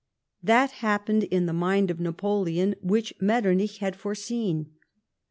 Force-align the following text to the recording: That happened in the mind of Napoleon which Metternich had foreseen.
That 0.41 0.71
happened 0.81 1.25
in 1.25 1.45
the 1.45 1.53
mind 1.53 1.91
of 1.91 1.99
Napoleon 1.99 2.73
which 2.81 3.13
Metternich 3.21 3.77
had 3.77 3.95
foreseen. 3.95 4.71